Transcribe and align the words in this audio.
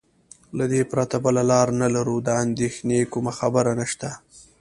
له 0.57 0.65
دې 0.71 0.81
پرته 0.91 1.15
بله 1.25 1.41
لار 1.51 1.67
نه 1.81 1.87
لرو، 1.95 2.17
د 2.27 2.29
اندېښنې 2.43 2.99
کومه 3.13 3.31
خبره 3.39 3.71
نشته. 3.79 4.09